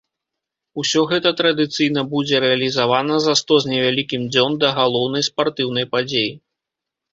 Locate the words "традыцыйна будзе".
1.41-2.39